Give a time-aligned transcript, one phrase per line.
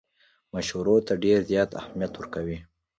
[0.53, 2.57] مشورو ته ډېر زیات اهمیت ورکوي.